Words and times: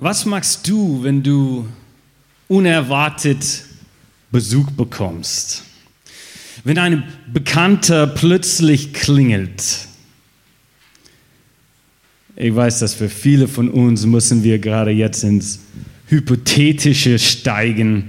Was 0.00 0.24
machst 0.26 0.68
du, 0.68 1.02
wenn 1.02 1.24
du 1.24 1.66
unerwartet 2.46 3.64
Besuch 4.30 4.70
bekommst? 4.70 5.64
Wenn 6.62 6.78
ein 6.78 7.02
Bekannter 7.32 8.06
plötzlich 8.06 8.92
klingelt? 8.92 9.88
Ich 12.36 12.54
weiß, 12.54 12.78
dass 12.78 12.94
für 12.94 13.08
viele 13.08 13.48
von 13.48 13.68
uns 13.68 14.06
müssen 14.06 14.44
wir 14.44 14.60
gerade 14.60 14.92
jetzt 14.92 15.24
ins 15.24 15.58
Hypothetische 16.06 17.18
steigen. 17.18 18.04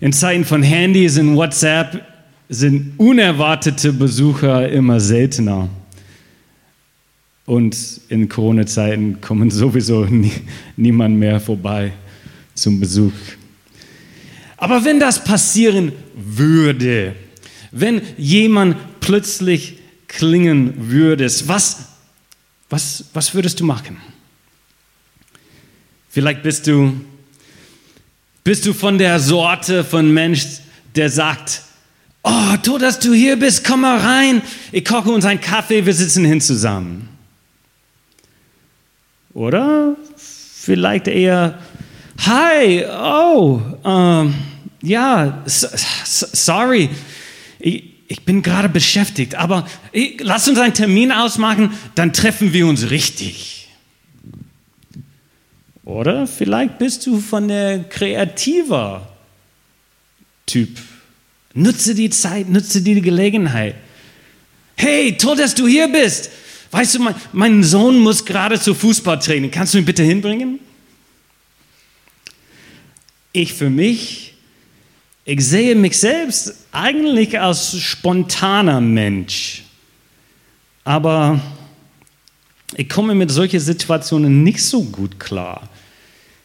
In 0.00 0.12
Zeiten 0.12 0.44
von 0.44 0.62
Handys 0.62 1.18
und 1.18 1.34
WhatsApp 1.34 2.04
sind 2.50 2.92
unerwartete 2.98 3.90
Besucher 3.90 4.68
immer 4.68 5.00
seltener. 5.00 5.70
Und 7.46 8.00
in 8.08 8.28
Corona-Zeiten 8.28 9.20
kommen 9.20 9.50
sowieso 9.50 10.04
nie, 10.06 10.32
niemand 10.76 11.18
mehr 11.18 11.40
vorbei 11.40 11.92
zum 12.54 12.80
Besuch. 12.80 13.12
Aber 14.56 14.84
wenn 14.84 14.98
das 14.98 15.22
passieren 15.22 15.92
würde, 16.14 17.14
wenn 17.70 18.00
jemand 18.16 18.76
plötzlich 19.00 19.78
klingen 20.08 20.90
würde, 20.90 21.26
was, 21.46 21.88
was, 22.70 23.04
was 23.12 23.34
würdest 23.34 23.60
du 23.60 23.64
machen? 23.64 23.98
Vielleicht 26.08 26.42
bist 26.42 26.66
du, 26.66 26.94
bist 28.44 28.64
du 28.64 28.72
von 28.72 28.96
der 28.96 29.18
Sorte 29.18 29.84
von 29.84 30.14
Mensch, 30.14 30.44
der 30.94 31.10
sagt, 31.10 31.62
oh, 32.22 32.56
toll, 32.62 32.78
dass 32.78 33.00
du 33.00 33.12
hier 33.12 33.36
bist, 33.36 33.64
komm 33.64 33.80
mal 33.80 33.98
rein, 33.98 34.40
ich 34.70 34.84
koche 34.84 35.10
uns 35.10 35.24
einen 35.24 35.40
Kaffee, 35.40 35.84
wir 35.84 35.92
sitzen 35.92 36.24
hin 36.24 36.40
zusammen. 36.40 37.08
Oder 39.34 39.96
vielleicht 40.16 41.08
eher, 41.08 41.58
hi, 42.24 42.84
oh, 42.86 43.60
ähm, 43.84 44.34
ja, 44.80 45.42
sorry, 45.46 46.88
ich, 47.58 47.84
ich 48.06 48.24
bin 48.24 48.42
gerade 48.42 48.68
beschäftigt, 48.68 49.34
aber 49.34 49.66
ich, 49.90 50.20
lass 50.20 50.46
uns 50.46 50.58
einen 50.58 50.74
Termin 50.74 51.10
ausmachen, 51.10 51.72
dann 51.96 52.12
treffen 52.12 52.52
wir 52.52 52.66
uns 52.68 52.90
richtig. 52.90 53.68
Oder 55.84 56.28
vielleicht 56.28 56.78
bist 56.78 57.04
du 57.06 57.18
von 57.18 57.48
der 57.48 57.80
kreativer 57.84 59.08
Typ. 60.46 60.78
Nutze 61.54 61.94
die 61.94 62.10
Zeit, 62.10 62.48
nutze 62.48 62.82
die 62.82 63.00
Gelegenheit. 63.00 63.74
Hey, 64.76 65.16
toll, 65.16 65.36
dass 65.36 65.54
du 65.54 65.66
hier 65.66 65.88
bist. 65.88 66.30
Weißt 66.74 66.96
du, 66.96 66.98
mein, 66.98 67.14
mein 67.32 67.62
Sohn 67.62 68.00
muss 68.00 68.24
gerade 68.24 68.58
zu 68.58 68.74
Fußballtraining. 68.74 69.52
Kannst 69.52 69.74
du 69.74 69.78
ihn 69.78 69.84
bitte 69.84 70.02
hinbringen? 70.02 70.58
Ich 73.32 73.54
für 73.54 73.70
mich, 73.70 74.34
ich 75.24 75.46
sehe 75.46 75.76
mich 75.76 75.96
selbst 75.96 76.66
eigentlich 76.72 77.38
als 77.38 77.78
spontaner 77.78 78.80
Mensch. 78.80 79.62
Aber 80.82 81.40
ich 82.76 82.88
komme 82.88 83.14
mit 83.14 83.30
solchen 83.30 83.60
Situationen 83.60 84.42
nicht 84.42 84.60
so 84.60 84.82
gut 84.82 85.20
klar. 85.20 85.68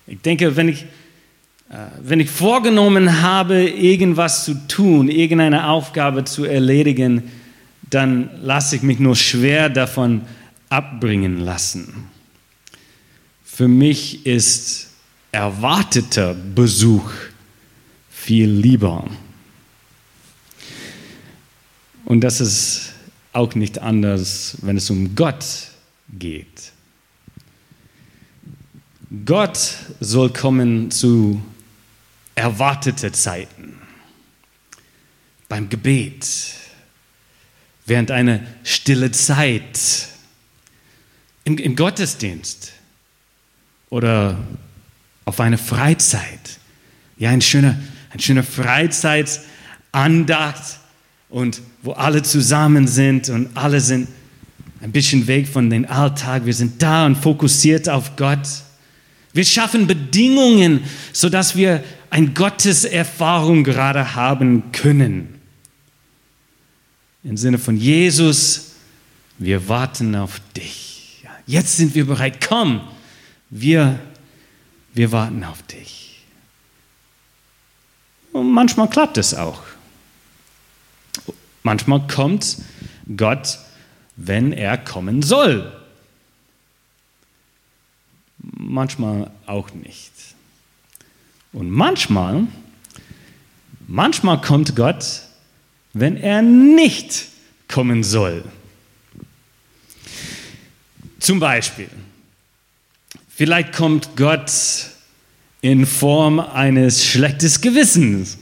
Ich 0.05 0.21
denke, 0.21 0.55
wenn 0.55 0.69
ich, 0.69 0.83
äh, 1.71 1.87
wenn 2.03 2.19
ich 2.19 2.29
vorgenommen 2.29 3.23
habe, 3.23 3.67
irgendwas 3.67 4.45
zu 4.45 4.53
tun, 4.67 5.09
irgendeine 5.09 5.69
Aufgabe 5.69 6.23
zu 6.23 6.45
erledigen, 6.45 7.31
dann 7.89 8.29
lasse 8.41 8.75
ich 8.75 8.81
mich 8.81 8.99
nur 8.99 9.15
schwer 9.15 9.69
davon 9.69 10.21
abbringen 10.69 11.39
lassen. 11.39 12.09
Für 13.43 13.67
mich 13.67 14.25
ist 14.25 14.89
erwarteter 15.31 16.33
Besuch 16.33 17.11
viel 18.09 18.49
lieber. 18.49 19.09
Und 22.05 22.21
das 22.21 22.41
ist 22.41 22.93
auch 23.33 23.53
nicht 23.55 23.79
anders, 23.79 24.57
wenn 24.61 24.77
es 24.77 24.89
um 24.89 25.15
Gott 25.15 25.45
geht. 26.17 26.71
Gott 29.25 29.75
soll 29.99 30.31
kommen 30.31 30.91
zu 30.91 31.41
erwarteten 32.35 33.13
Zeiten, 33.13 33.73
beim 35.47 35.67
Gebet, 35.69 36.25
während 37.89 38.11
einer 38.11 38.39
stille 38.63 39.11
Zeit, 39.11 40.07
im, 41.43 41.57
im 41.57 41.75
Gottesdienst 41.75 42.71
oder 43.89 44.37
auf 45.25 45.39
eine 45.39 45.57
Freizeit. 45.57 46.59
Ja, 47.17 47.31
ein 47.31 47.41
schöner, 47.41 47.79
ein 48.11 48.19
schöner 48.19 48.43
Freizeitandacht 48.43 50.79
und 51.29 51.61
wo 51.81 51.93
alle 51.93 52.21
zusammen 52.23 52.87
sind 52.87 53.29
und 53.29 53.55
alle 53.55 53.81
sind 53.81 54.07
ein 54.81 54.91
bisschen 54.91 55.27
weg 55.27 55.47
von 55.47 55.69
dem 55.69 55.85
Alltag. 55.85 56.45
Wir 56.45 56.53
sind 56.53 56.81
da 56.81 57.05
und 57.05 57.15
fokussiert 57.15 57.87
auf 57.89 58.15
Gott. 58.15 58.47
Wir 59.33 59.45
schaffen 59.45 59.87
Bedingungen, 59.87 60.81
sodass 61.11 61.55
wir 61.55 61.83
eine 62.09 62.29
Gotteserfahrung 62.29 63.63
gerade 63.63 64.15
haben 64.15 64.71
können. 64.71 65.38
Im 67.23 67.35
Sinne 67.35 67.57
von 67.57 67.75
Jesus, 67.75 68.75
wir 69.37 69.67
warten 69.67 70.15
auf 70.15 70.39
dich. 70.55 71.25
Jetzt 71.45 71.77
sind 71.77 71.95
wir 71.95 72.05
bereit. 72.05 72.45
Komm, 72.45 72.81
wir, 73.49 73.99
wir 74.93 75.11
warten 75.11 75.43
auf 75.43 75.61
dich. 75.63 76.23
Und 78.31 78.51
manchmal 78.51 78.89
klappt 78.89 79.17
es 79.17 79.33
auch. 79.33 79.63
Manchmal 81.63 82.07
kommt 82.07 82.57
Gott, 83.17 83.59
wenn 84.15 84.53
er 84.53 84.77
kommen 84.77 85.21
soll. 85.21 85.75
Manchmal 88.37 89.29
auch 89.45 89.73
nicht. 89.73 90.11
Und 91.51 91.69
manchmal, 91.69 92.47
manchmal 93.87 94.39
kommt 94.39 94.75
Gott, 94.75 95.23
wenn 95.93 96.17
er 96.17 96.41
nicht 96.41 97.27
kommen 97.67 98.03
soll. 98.03 98.43
Zum 101.19 101.39
Beispiel, 101.39 101.89
vielleicht 103.27 103.73
kommt 103.73 104.15
Gott 104.15 104.51
in 105.61 105.85
Form 105.85 106.39
eines 106.39 107.05
schlechtes 107.05 107.61
Gewissens, 107.61 108.37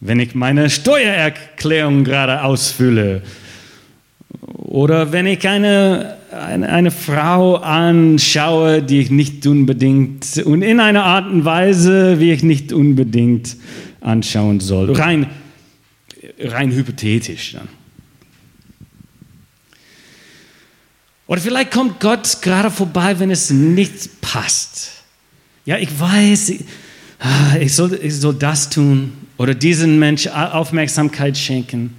wenn 0.00 0.18
ich 0.18 0.34
meine 0.34 0.68
Steuererklärung 0.68 2.04
gerade 2.04 2.42
ausfülle 2.42 3.22
oder 4.40 5.12
wenn 5.12 5.26
ich 5.26 5.46
eine, 5.48 6.16
eine, 6.32 6.68
eine, 6.68 6.90
Frau 6.90 7.56
anschaue, 7.56 8.82
die 8.82 9.00
ich 9.00 9.10
nicht 9.10 9.46
unbedingt 9.46 10.38
und 10.44 10.62
in 10.62 10.80
einer 10.80 11.04
Art 11.04 11.30
und 11.30 11.44
Weise, 11.44 12.20
wie 12.20 12.32
ich 12.32 12.42
nicht 12.42 12.72
unbedingt 12.72 13.56
anschauen 14.00 14.60
soll. 14.60 14.92
Rein 14.92 15.28
rein 16.38 16.70
hypothetisch 16.72 17.52
dann. 17.52 17.68
Oder 21.26 21.40
vielleicht 21.40 21.72
kommt 21.72 21.98
Gott 22.00 22.38
gerade 22.42 22.70
vorbei, 22.70 23.18
wenn 23.18 23.30
es 23.30 23.50
nicht 23.50 24.20
passt. 24.20 24.92
Ja, 25.64 25.76
ich 25.76 25.98
weiß, 25.98 26.52
ah, 27.18 27.56
ich 27.58 27.74
soll, 27.74 27.98
ich 28.00 28.14
soll 28.14 28.34
das 28.34 28.70
tun 28.70 29.12
oder 29.36 29.54
diesen 29.54 29.98
Mensch 29.98 30.28
Aufmerksamkeit 30.28 31.36
schenken 31.36 31.94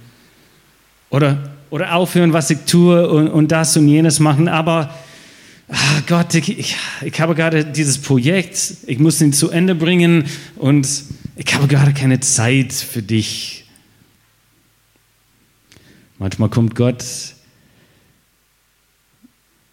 oder, 1.10 1.50
oder 1.70 1.94
aufhören, 1.94 2.32
was 2.32 2.48
ich 2.50 2.60
tue 2.66 3.08
und, 3.08 3.28
und 3.28 3.52
das 3.52 3.76
und 3.76 3.88
jenes 3.88 4.20
machen, 4.20 4.48
aber 4.48 4.94
ach 5.68 6.06
Gott, 6.06 6.34
ich, 6.34 6.58
ich, 6.58 6.76
ich 7.02 7.20
habe 7.20 7.34
gerade 7.34 7.64
dieses 7.64 7.98
Projekt, 7.98 8.76
ich 8.86 8.98
muss 8.98 9.20
ihn 9.20 9.34
zu 9.34 9.50
Ende 9.50 9.74
bringen 9.74 10.24
und 10.56 10.88
ich 11.36 11.54
habe 11.54 11.68
gerade 11.68 11.92
keine 11.92 12.20
Zeit 12.20 12.72
für 12.72 13.02
dich. 13.02 13.67
Manchmal 16.18 16.48
kommt 16.48 16.74
Gott 16.74 17.04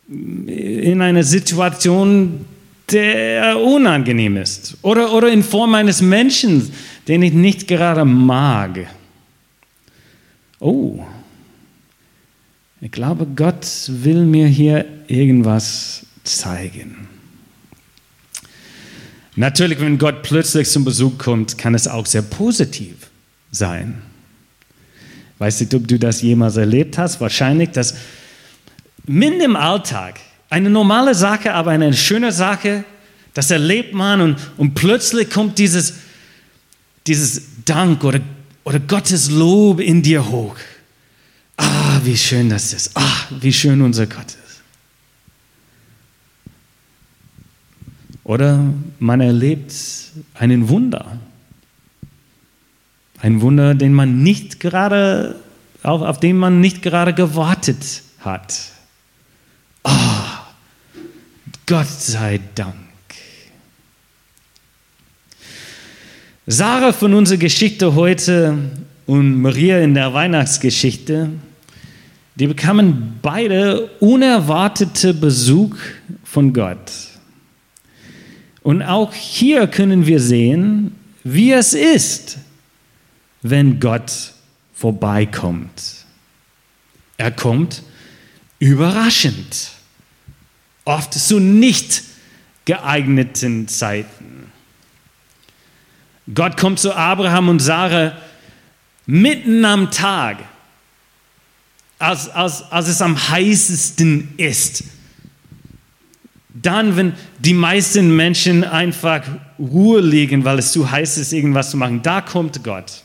in 0.08 1.02
eine 1.02 1.24
Situation, 1.24 2.46
der 2.92 3.60
unangenehm 3.60 4.38
ist. 4.38 4.78
Oder, 4.84 5.12
oder 5.14 5.32
in 5.32 5.44
Form 5.44 5.74
eines 5.74 6.02
Menschen, 6.02 6.72
den 7.08 7.24
ich 7.24 7.34
nicht 7.34 7.68
gerade 7.68 8.06
mag. 8.06 8.88
Oh, 10.60 11.04
ich 12.82 12.92
glaube, 12.92 13.26
Gott 13.36 13.66
will 13.88 14.26
mir 14.26 14.48
hier 14.48 14.86
irgendwas 15.08 16.06
zeigen. 16.24 17.08
Natürlich, 19.36 19.80
wenn 19.80 19.98
Gott 19.98 20.22
plötzlich 20.24 20.70
zum 20.70 20.86
Besuch 20.86 21.18
kommt, 21.18 21.58
kann 21.58 21.76
es 21.76 21.88
auch 21.88 22.06
sehr 22.06 22.22
positiv 22.22 23.10
sein. 23.52 24.02
Weiß 25.38 25.60
nicht, 25.60 25.74
ob 25.74 25.88
du 25.88 26.00
das 26.00 26.22
jemals 26.22 26.58
erlebt 26.58 26.98
hast. 26.98 27.20
Wahrscheinlich, 27.20 27.72
dass 27.72 27.96
mitten 29.06 29.42
im 29.42 29.56
Alltag 29.56 30.20
eine 30.50 30.70
normale 30.70 31.14
Sache, 31.16 31.54
aber 31.54 31.72
eine 31.72 31.94
schöne 31.94 32.32
Sache, 32.32 32.86
Das 33.36 33.52
erlebt 33.52 33.94
man 33.94 34.22
und, 34.22 34.38
und 34.56 34.76
plötzlich 34.76 35.30
kommt 35.30 35.60
dieses, 35.60 35.96
dieses 37.06 37.42
Dank 37.66 38.04
oder, 38.06 38.22
oder 38.64 38.80
Gottes 38.80 39.30
Lob 39.30 39.82
in 39.82 40.02
dir 40.02 40.26
hoch. 40.26 40.56
Ah, 41.58 42.00
wie 42.04 42.16
schön 42.16 42.50
das 42.50 42.72
ist. 42.72 42.92
Ah, 42.96 43.28
wie 43.42 43.52
schön 43.52 43.82
unser 43.82 44.08
Gott 44.08 44.28
ist. 44.28 44.62
Oder 48.24 48.64
man 49.00 49.20
erlebt 49.20 49.74
einen 50.34 50.70
Wunder. 50.70 51.20
Ein 53.20 53.42
Wunder, 53.42 53.76
den 53.76 53.94
man 53.94 54.24
nicht 54.24 54.60
gerade, 54.60 55.36
auf, 55.84 56.02
auf 56.02 56.20
den 56.20 56.38
man 56.38 56.62
nicht 56.62 56.82
gerade 56.82 57.14
gewartet 57.14 58.04
hat. 58.20 58.56
Ah, 59.84 60.48
Gott 61.66 61.88
sei 61.88 62.40
Dank. 62.56 62.76
Sarah 66.48 66.94
von 66.94 67.14
unserer 67.14 67.40
Geschichte 67.40 67.96
heute 67.96 68.58
und 69.08 69.42
Maria 69.42 69.80
in 69.80 69.96
der 69.96 70.14
Weihnachtsgeschichte, 70.14 71.30
die 72.36 72.48
bekamen 72.48 73.20
beide 73.22 73.88
unerwartete 74.00 75.14
Besuch 75.14 75.76
von 76.24 76.54
Gott. 76.54 76.92
Und 78.62 78.82
auch 78.82 79.14
hier 79.14 79.68
können 79.68 80.06
wir 80.06 80.20
sehen, 80.20 80.96
wie 81.24 81.52
es 81.52 81.74
ist, 81.74 82.38
wenn 83.50 83.80
Gott 83.80 84.34
vorbeikommt. 84.74 86.06
Er 87.18 87.32
kommt 87.32 87.84
überraschend, 88.60 89.72
oft 90.84 91.14
zu 91.14 91.40
nicht 91.40 92.04
geeigneten 92.66 93.68
Zeiten. 93.68 94.52
Gott 96.34 96.58
kommt 96.58 96.80
zu 96.80 96.96
Abraham 96.96 97.50
und 97.50 97.60
Sarah 97.60 98.18
mitten 99.06 99.64
am 99.64 99.92
Tag, 99.92 100.40
als, 102.00 102.28
als, 102.30 102.64
als 102.72 102.88
es 102.88 103.02
am 103.02 103.30
heißesten 103.30 104.34
ist 104.38 104.84
dann, 106.66 106.96
wenn 106.96 107.14
die 107.40 107.54
meisten 107.54 108.16
Menschen 108.16 108.64
einfach 108.64 109.22
Ruhe 109.60 110.02
legen, 110.02 110.46
weil 110.46 110.60
es 110.60 110.72
zu 110.72 110.90
heiß 110.90 111.18
ist, 111.18 111.34
irgendwas 111.34 111.70
zu 111.72 111.78
machen, 111.78 112.02
da 112.02 112.22
kommt 112.22 112.64
Gott. 112.64 113.05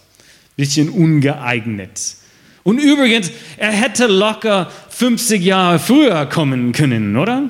Bisschen 0.61 0.89
ungeeignet. 0.91 2.17
Und 2.63 2.79
übrigens, 2.79 3.31
er 3.57 3.73
hätte 3.73 4.07
locker 4.07 4.71
50 4.91 5.43
Jahre 5.43 5.79
früher 5.79 6.27
kommen 6.27 6.73
können, 6.73 7.17
oder? 7.17 7.49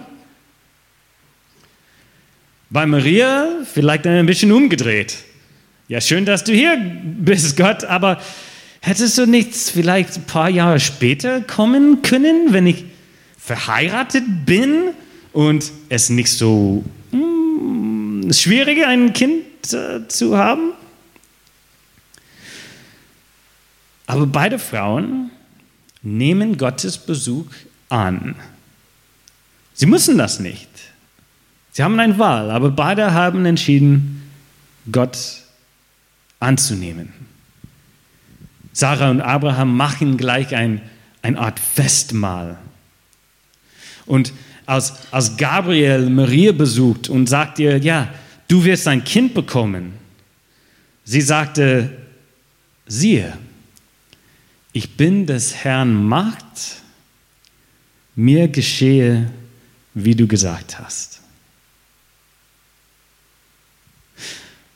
Bei 2.70 2.86
Maria 2.86 3.48
vielleicht 3.72 4.06
ein 4.06 4.26
bisschen 4.26 4.52
umgedreht. 4.52 5.16
Ja, 5.88 6.00
schön, 6.00 6.24
dass 6.24 6.44
du 6.44 6.52
hier 6.52 6.78
bist, 7.02 7.56
Gott, 7.56 7.82
aber 7.82 8.20
hättest 8.80 9.18
du 9.18 9.26
nicht 9.26 9.54
vielleicht 9.54 10.16
ein 10.16 10.24
paar 10.24 10.48
Jahre 10.48 10.78
später 10.78 11.40
kommen 11.40 12.02
können, 12.02 12.52
wenn 12.52 12.68
ich 12.68 12.84
verheiratet 13.36 14.22
bin? 14.46 14.90
und 15.32 15.70
es 15.88 16.10
nicht 16.10 16.30
so 16.30 16.84
hm, 17.10 18.30
schwierig, 18.32 18.84
ein 18.84 19.12
Kind 19.12 19.44
äh, 19.72 20.06
zu 20.08 20.36
haben. 20.36 20.72
Aber 24.10 24.26
beide 24.26 24.58
Frauen 24.58 25.30
nehmen 26.02 26.58
Gottes 26.58 26.98
Besuch 26.98 27.46
an. 27.88 28.34
Sie 29.72 29.86
müssen 29.86 30.18
das 30.18 30.40
nicht. 30.40 30.68
Sie 31.70 31.84
haben 31.84 32.00
eine 32.00 32.18
Wahl, 32.18 32.50
aber 32.50 32.72
beide 32.72 33.14
haben 33.14 33.46
entschieden, 33.46 34.28
Gott 34.90 35.16
anzunehmen. 36.40 37.12
Sarah 38.72 39.10
und 39.10 39.20
Abraham 39.20 39.76
machen 39.76 40.16
gleich 40.16 40.56
ein, 40.56 40.82
eine 41.22 41.38
Art 41.38 41.60
Festmahl. 41.60 42.58
Und 44.06 44.32
als, 44.66 44.92
als 45.12 45.36
Gabriel 45.36 46.10
Maria 46.10 46.50
besucht 46.50 47.08
und 47.08 47.28
sagt 47.28 47.60
ihr, 47.60 47.78
ja, 47.78 48.08
du 48.48 48.64
wirst 48.64 48.88
ein 48.88 49.04
Kind 49.04 49.34
bekommen, 49.34 49.92
sie 51.04 51.20
sagte, 51.20 51.96
siehe, 52.88 53.38
ich 54.72 54.96
bin 54.96 55.26
des 55.26 55.54
Herrn 55.56 56.06
Macht, 56.06 56.82
mir 58.14 58.48
geschehe, 58.48 59.30
wie 59.94 60.14
du 60.14 60.26
gesagt 60.26 60.78
hast. 60.78 61.20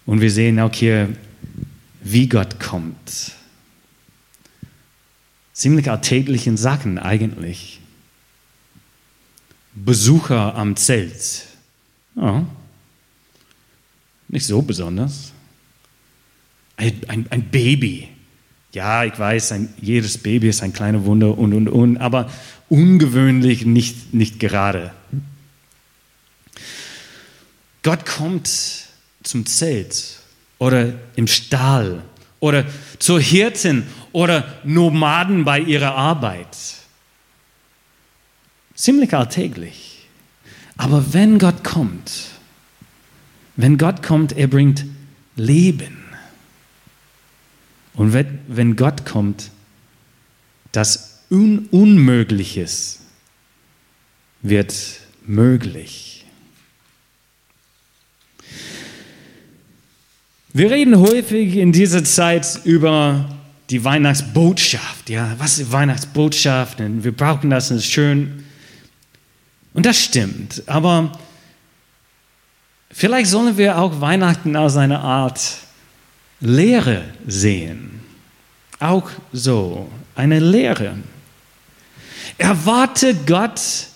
Und 0.07 0.21
wir 0.21 0.31
sehen 0.31 0.61
auch 0.61 0.73
hier, 0.73 1.15
wie 2.03 2.29
Gott 2.29 2.61
kommt. 2.61 3.33
Ziemlich 5.53 5.91
alltäglichen 5.91 6.57
Sachen 6.57 6.99
eigentlich. 6.99 7.81
Besucher 9.75 10.55
am 10.55 10.77
Zelt. 10.77 11.47
Ja, 12.17 12.47
nicht 14.29 14.47
so 14.47 14.63
besonders. 14.63 15.33
Ein, 16.77 17.01
ein, 17.09 17.27
ein 17.31 17.51
Baby. 17.51 18.09
Ja, 18.75 19.05
ich 19.05 19.17
weiß, 19.17 19.53
ein, 19.53 19.73
jedes 19.81 20.19
Baby 20.19 20.49
ist 20.49 20.63
ein 20.63 20.73
kleiner 20.73 21.05
Wunder 21.05 21.39
und, 21.39 21.55
und, 21.55 21.69
und, 21.69 21.97
aber 21.99 22.29
ungewöhnlich 22.69 23.65
nicht, 23.65 24.13
nicht 24.13 24.41
gerade. 24.41 24.93
Gott 27.85 28.05
kommt 28.05 28.51
zum 29.23 29.47
Zelt 29.47 30.19
oder 30.59 30.93
im 31.15 31.29
Stall 31.29 32.03
oder 32.41 32.65
zur 32.99 33.21
Hirten 33.21 33.85
oder 34.13 34.45
Nomaden 34.65 35.45
bei 35.45 35.61
ihrer 35.61 35.95
Arbeit 35.95 36.57
ziemlich 38.75 39.15
alltäglich. 39.15 40.09
Aber 40.77 41.13
wenn 41.13 41.39
Gott 41.39 41.63
kommt, 41.63 42.11
wenn 43.57 43.79
Gott 43.79 44.03
kommt, 44.03 44.37
er 44.37 44.49
bringt 44.49 44.85
Leben. 45.37 46.04
Und 47.95 48.13
wenn 48.13 48.77
Gott 48.77 49.07
kommt, 49.07 49.51
das 50.73 51.23
Un 51.31 51.69
Unmögliches 51.71 53.01
wird 54.43 54.75
möglich. 55.27 56.27
Wir 60.53 60.71
reden 60.71 60.99
häufig 60.99 61.57
in 61.57 61.73
dieser 61.73 62.05
Zeit 62.05 62.61
über 62.65 63.29
die 63.71 63.83
Weihnachtsbotschaft. 63.83 65.11
Ja, 65.11 65.35
was 65.39 65.59
ist 65.59 65.73
Weihnachtsbotschaft? 65.73 66.79
wir 66.79 67.13
brauchen 67.13 67.51
das, 67.51 67.71
es 67.71 67.79
ist 67.79 67.93
schön. 67.93 68.45
Und 69.73 69.87
das 69.87 69.99
stimmt, 69.99 70.63
aber 70.67 71.19
vielleicht 72.93 73.31
sollen 73.31 73.57
wir 73.57 73.79
auch 73.79 74.01
Weihnachten 74.01 74.55
als 74.55 74.77
eine 74.77 75.01
Art 75.01 75.41
Lehre 76.45 77.05
sehen. 77.27 78.01
Auch 78.79 79.11
so, 79.33 79.91
eine 80.15 80.39
Lehre. 80.39 80.97
Erwarte 82.39 83.15
Gott 83.15 83.89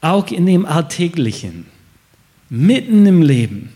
auch 0.00 0.28
in 0.28 0.46
dem 0.46 0.64
Alltäglichen, 0.64 1.66
mitten 2.48 3.04
im 3.06 3.22
Leben. 3.22 3.72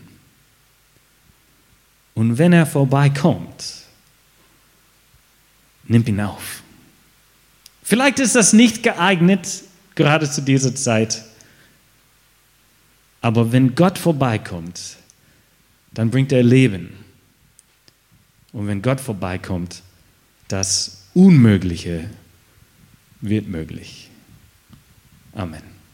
Und 2.15 2.37
wenn 2.37 2.53
er 2.53 2.65
vorbeikommt, 2.65 3.83
nimm 5.85 6.05
ihn 6.07 6.21
auf. 6.21 6.63
Vielleicht 7.83 8.19
ist 8.19 8.35
das 8.35 8.53
nicht 8.53 8.81
geeignet 8.81 9.63
gerade 9.95 10.29
zu 10.29 10.41
dieser 10.41 10.73
Zeit. 10.73 11.23
Aber 13.21 13.51
wenn 13.51 13.75
Gott 13.75 13.97
vorbeikommt, 13.97 14.97
dann 15.91 16.09
bringt 16.09 16.31
er 16.31 16.43
Leben. 16.43 17.02
Und 18.53 18.67
wenn 18.67 18.81
Gott 18.81 19.01
vorbeikommt, 19.01 19.81
das 20.47 21.07
Unmögliche 21.13 22.09
wird 23.19 23.47
möglich. 23.47 24.09
Amen. 25.33 25.72